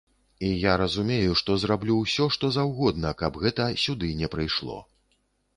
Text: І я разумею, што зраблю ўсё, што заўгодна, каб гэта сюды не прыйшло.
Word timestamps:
І 0.45 0.47
я 0.61 0.71
разумею, 0.81 1.35
што 1.41 1.57
зраблю 1.63 1.97
ўсё, 1.99 2.27
што 2.37 2.51
заўгодна, 2.57 3.13
каб 3.23 3.39
гэта 3.45 3.71
сюды 3.85 4.11
не 4.23 4.31
прыйшло. 4.37 4.81